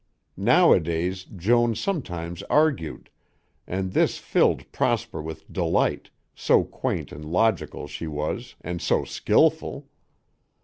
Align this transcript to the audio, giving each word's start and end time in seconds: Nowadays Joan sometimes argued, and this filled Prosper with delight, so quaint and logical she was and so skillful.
Nowadays 0.35 1.25
Joan 1.25 1.75
sometimes 1.75 2.41
argued, 2.49 3.11
and 3.67 3.93
this 3.93 4.17
filled 4.17 4.71
Prosper 4.71 5.21
with 5.21 5.47
delight, 5.53 6.09
so 6.33 6.63
quaint 6.63 7.11
and 7.11 7.23
logical 7.23 7.85
she 7.87 8.07
was 8.07 8.55
and 8.61 8.81
so 8.81 9.03
skillful. 9.05 9.87